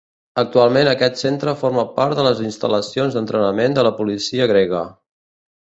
Actualment 0.43 0.87
aquest 0.93 1.19
centre 1.23 1.53
forma 1.59 1.83
part 1.99 2.21
de 2.21 2.25
les 2.29 2.41
instal·lacions 2.47 3.19
d'entrenament 3.19 3.79
de 3.79 3.87
la 3.89 3.95
policia 4.03 4.49
grega. 4.55 4.85